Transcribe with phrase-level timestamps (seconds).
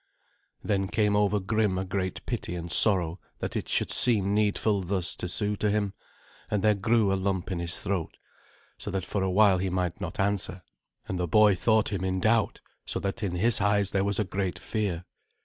[0.63, 5.15] Then came over Grim a great pity and sorrow that it should seem needful thus
[5.17, 5.93] to sue to him,
[6.49, 8.17] and there grew a lump in his throat,
[8.79, 10.63] so that for a while he might not answer,
[11.07, 14.23] and the boy thought him in doubt, so that in his eyes there was a
[14.23, 15.05] great fear.